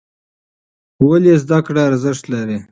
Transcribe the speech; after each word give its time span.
ولې 1.07 1.33
زده 1.43 1.59
کړه 1.65 1.81
ارزښت 1.89 2.23
لري؟ 2.33 2.57